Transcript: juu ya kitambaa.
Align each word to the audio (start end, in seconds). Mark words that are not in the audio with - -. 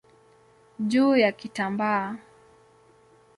juu 0.87 1.15
ya 1.17 1.31
kitambaa. 1.31 2.17